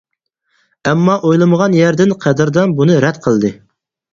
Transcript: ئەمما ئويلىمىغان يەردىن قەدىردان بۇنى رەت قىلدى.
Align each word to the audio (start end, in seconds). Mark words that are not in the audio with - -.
ئەمما 0.91 1.17
ئويلىمىغان 1.27 1.77
يەردىن 1.81 2.15
قەدىردان 2.25 2.75
بۇنى 2.81 2.97
رەت 3.07 3.21
قىلدى. 3.29 3.53